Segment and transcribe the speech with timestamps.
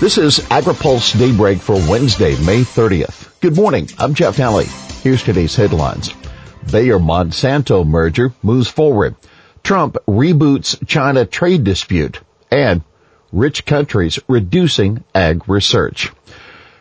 [0.00, 3.30] This is AgriPulse Daybreak for Wednesday, May 30th.
[3.40, 3.88] Good morning.
[3.96, 4.66] I'm Jeff Daly.
[5.02, 6.12] Here's today's headlines.
[6.70, 9.14] Bayer Monsanto merger moves forward.
[9.62, 12.20] Trump reboots China trade dispute
[12.50, 12.82] and
[13.32, 16.12] rich countries reducing ag research.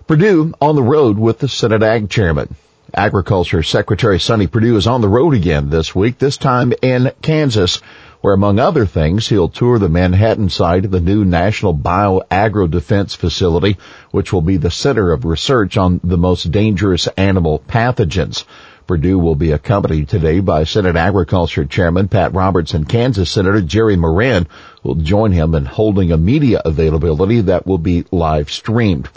[0.08, 2.56] Perdue on the road with the Senate Ag Chairman.
[2.96, 7.82] Agriculture Secretary Sonny Perdue is on the road again this week, this time in Kansas
[8.24, 13.14] where among other things, he'll tour the Manhattan site of the new National Bio-Agro Defense
[13.14, 13.78] Facility,
[14.12, 18.46] which will be the center of research on the most dangerous animal pathogens.
[18.88, 23.98] Perdue will be accompanied today by Senate Agriculture Chairman Pat Roberts and Kansas Senator Jerry
[23.98, 24.48] Moran,
[24.84, 29.10] will join him in holding a media availability that will be live streamed.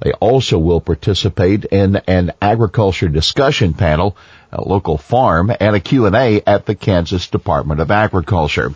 [0.00, 4.16] They also will participate in an agriculture discussion panel,
[4.52, 8.74] a local farm, and a Q&A at the Kansas Department of Agriculture.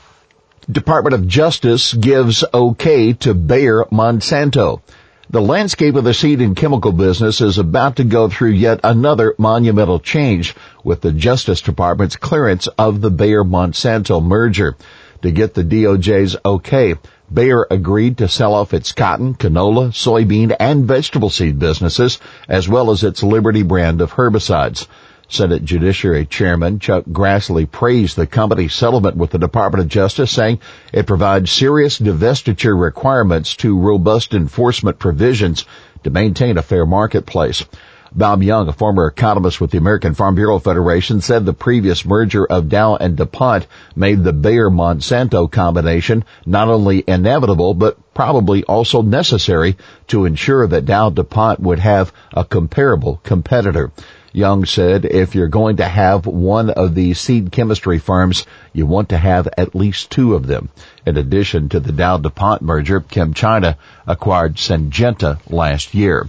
[0.71, 4.81] Department of Justice gives okay to Bayer Monsanto.
[5.31, 9.35] The landscape of the seed and chemical business is about to go through yet another
[9.37, 14.75] monumental change with the Justice Department's clearance of the Bayer Monsanto merger.
[15.23, 16.95] To get the DOJ's okay,
[17.33, 22.93] Bayer agreed to sell off its cotton, canola, soybean, and vegetable seed businesses, as well
[22.93, 24.87] as its Liberty brand of herbicides.
[25.29, 30.61] Senate Judiciary Chairman Chuck Grassley praised the company's settlement with the Department of Justice, saying
[30.93, 35.65] it provides serious divestiture requirements to robust enforcement provisions
[36.05, 37.65] to maintain a fair marketplace.
[38.15, 42.47] Bob Young, a former economist with the American Farm Bureau Federation, said the previous merger
[42.47, 49.77] of Dow and DuPont made the Bayer-Monsanto combination not only inevitable, but probably also necessary
[50.07, 53.93] to ensure that Dow DuPont would have a comparable competitor.
[54.33, 59.11] Young said if you're going to have one of these seed chemistry firms, you want
[59.11, 60.69] to have at least two of them.
[61.07, 66.29] In addition to the Dow DuPont merger, ChemChina acquired Syngenta last year.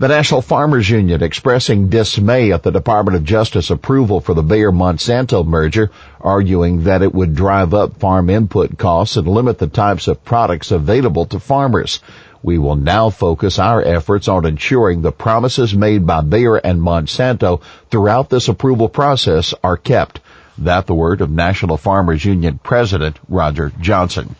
[0.00, 4.72] The National Farmers Union expressing dismay at the Department of Justice approval for the Bayer
[4.72, 5.90] Monsanto merger,
[6.22, 10.70] arguing that it would drive up farm input costs and limit the types of products
[10.70, 12.00] available to farmers.
[12.42, 17.60] We will now focus our efforts on ensuring the promises made by Bayer and Monsanto
[17.90, 20.20] throughout this approval process are kept.
[20.56, 24.34] That the word of National Farmers Union President Roger Johnson.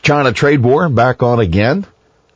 [0.00, 1.84] China trade war back on again.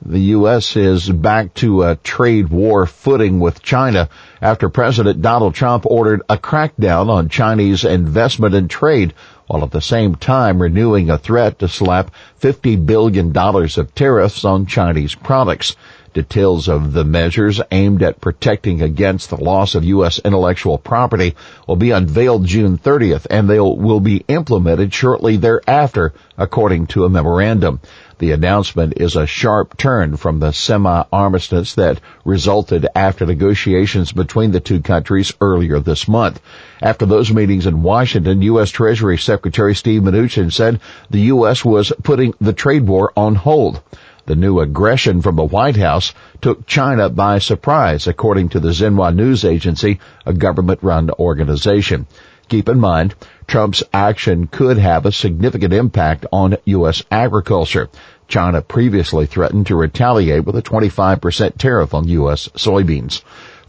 [0.05, 0.77] The U.S.
[0.77, 4.09] is back to a trade war footing with China
[4.41, 9.15] after President Donald Trump ordered a crackdown on Chinese investment and trade
[9.53, 14.65] while at the same time renewing a threat to slap $50 billion of tariffs on
[14.65, 15.77] Chinese products.
[16.15, 20.19] Details of the measures aimed at protecting against the loss of U.S.
[20.25, 21.35] intellectual property
[21.67, 27.11] will be unveiled June 30th and they will be implemented shortly thereafter, according to a
[27.11, 27.81] memorandum.
[28.19, 34.61] The announcement is a sharp turn from the semi-armistice that resulted after negotiations between the
[34.61, 36.41] two countries earlier this month.
[36.81, 38.71] After those meetings in Washington, U.S.
[38.71, 39.42] Treasury Secretary
[39.75, 40.81] Steve Mnuchin said
[41.11, 41.65] the U.S.
[41.65, 43.81] was putting the trade war on hold.
[44.25, 49.13] The new aggression from the White House took China by surprise, according to the Xinhua
[49.15, 52.07] News Agency, a government-run organization.
[52.49, 53.15] Keep in mind,
[53.49, 57.03] Trump's action could have a significant impact on U.S.
[57.11, 57.89] agriculture.
[58.29, 62.49] China previously threatened to retaliate with a 25% tariff on U.S.
[62.55, 63.23] soybeans.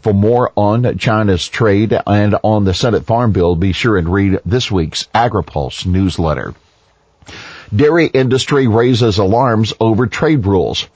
[0.04, 4.38] For more on China's trade and on the Senate Farm Bill, be sure and read
[4.44, 6.52] this week's AgriPulse newsletter.
[7.74, 10.86] Dairy industry raises alarms over trade rules.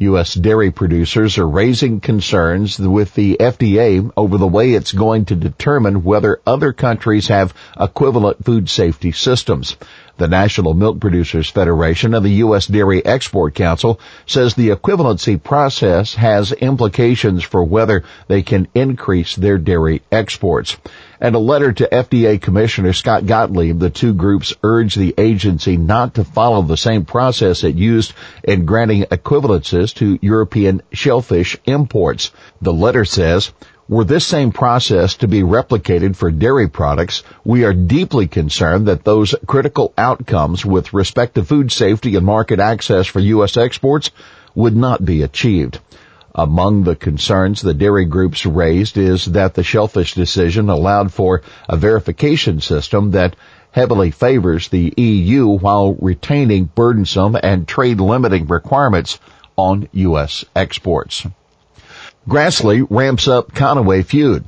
[0.00, 0.34] U.S.
[0.34, 6.04] dairy producers are raising concerns with the FDA over the way it's going to determine
[6.04, 9.76] whether other countries have equivalent food safety systems.
[10.18, 12.66] The National Milk Producers Federation and the U.S.
[12.66, 19.58] Dairy Export Council says the equivalency process has implications for whether they can increase their
[19.58, 20.76] dairy exports
[21.20, 26.14] and a letter to FDA Commissioner Scott Gottlieb, the two groups urge the agency not
[26.14, 28.12] to follow the same process it used
[28.44, 32.30] in granting equivalences to European shellfish imports.
[32.62, 33.52] The letter says,
[33.88, 39.04] were this same process to be replicated for dairy products, we are deeply concerned that
[39.04, 43.56] those critical outcomes with respect to food safety and market access for U.S.
[43.56, 44.10] exports
[44.54, 45.80] would not be achieved.
[46.34, 51.76] Among the concerns the dairy groups raised is that the shellfish decision allowed for a
[51.76, 53.34] verification system that
[53.70, 59.18] heavily favors the EU while retaining burdensome and trade limiting requirements
[59.56, 60.44] on U.S.
[60.54, 61.26] exports.
[62.28, 64.44] Grassley ramps up Conaway feud.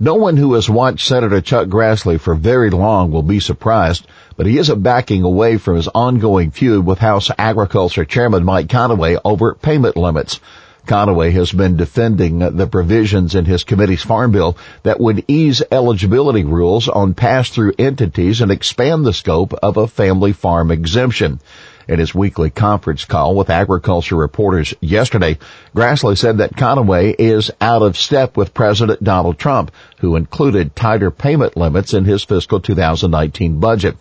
[0.00, 4.06] No one who has watched Senator Chuck Grassley for very long will be surprised
[4.38, 9.20] but he isn't backing away from his ongoing feud with House Agriculture Chairman Mike Conaway
[9.24, 10.40] over payment limits.
[10.86, 16.44] Conaway has been defending the provisions in his committee's farm bill that would ease eligibility
[16.44, 21.40] rules on pass-through entities and expand the scope of a family farm exemption.
[21.88, 25.38] In his weekly conference call with agriculture reporters yesterday,
[25.74, 29.70] Grassley said that Conaway is out of step with President Donald Trump,
[30.00, 33.96] who included tighter payment limits in his fiscal 2019 budget.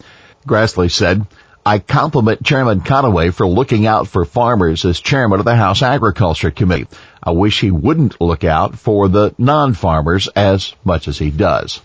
[0.45, 1.25] Grassley said,
[1.65, 6.51] I compliment Chairman Conaway for looking out for farmers as chairman of the House Agriculture
[6.51, 6.87] Committee.
[7.23, 11.81] I wish he wouldn't look out for the non-farmers as much as he does.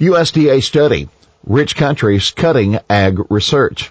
[0.00, 1.08] USDA study.
[1.46, 3.90] Rich countries cutting ag research.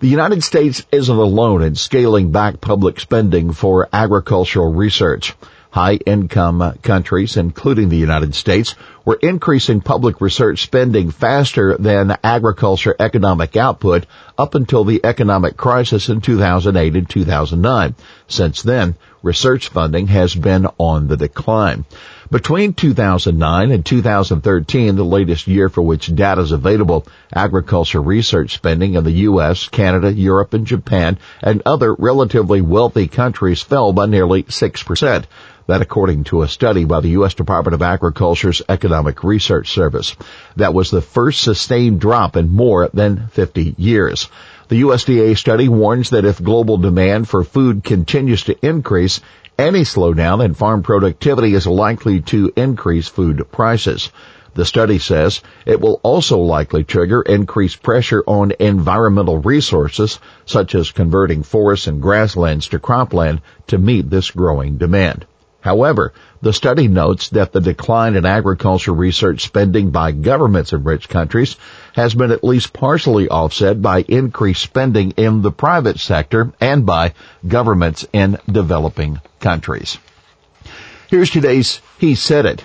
[0.00, 5.34] The United States isn't alone in scaling back public spending for agricultural research.
[5.70, 12.94] High income countries, including the United States, were increasing public research spending faster than agriculture
[13.00, 14.06] economic output
[14.38, 17.96] up until the economic crisis in 2008 and 2009.
[18.28, 21.84] Since then, research funding has been on the decline.
[22.30, 28.94] Between 2009 and 2013, the latest year for which data is available, agriculture research spending
[28.94, 34.42] in the U.S., Canada, Europe, and Japan and other relatively wealthy countries fell by nearly
[34.42, 35.24] 6%.
[35.68, 37.34] That according to a study by the U.S.
[37.34, 40.16] Department of Agriculture's Economic Research Service.
[40.56, 44.28] That was the first sustained drop in more than 50 years.
[44.68, 49.22] The USDA study warns that if global demand for food continues to increase,
[49.58, 54.12] any slowdown in farm productivity is likely to increase food prices.
[54.52, 60.90] The study says it will also likely trigger increased pressure on environmental resources, such as
[60.90, 65.24] converting forests and grasslands to cropland to meet this growing demand.
[65.68, 71.10] However, the study notes that the decline in agriculture research spending by governments in rich
[71.10, 71.56] countries
[71.92, 77.12] has been at least partially offset by increased spending in the private sector and by
[77.46, 79.98] governments in developing countries.
[81.08, 82.64] Here's today's He Said It.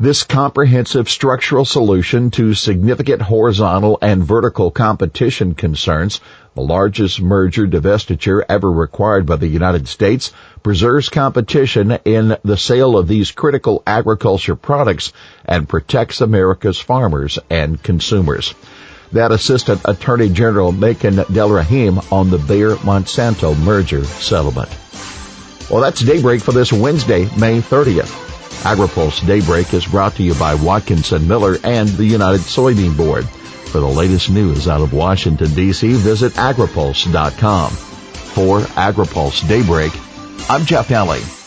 [0.00, 6.18] This comprehensive structural solution to significant horizontal and vertical competition concerns,
[6.54, 12.96] the largest merger divestiture ever required by the United States, preserves competition in the sale
[12.96, 15.12] of these critical agriculture products
[15.44, 18.54] and protects America's farmers and consumers.
[19.12, 24.70] That Assistant Attorney General Makan Delrahim on the Bayer Monsanto merger settlement.
[25.70, 28.31] Well, that's daybreak for this Wednesday, May 30th.
[28.60, 33.26] AgriPulse Daybreak is brought to you by Watkinson Miller and the United Soybean Board.
[33.26, 37.72] For the latest news out of Washington, D.C., visit agripulse.com.
[37.72, 39.92] For AgriPulse Daybreak,
[40.48, 41.41] I'm Jeff Daly.